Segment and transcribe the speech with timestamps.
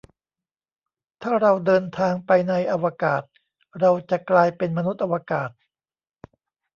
[1.23, 3.21] ถ้าเราเดินทางไปในอวกาศ
[3.79, 5.49] เราจะกลายเป็นมนุษย์อวกาศ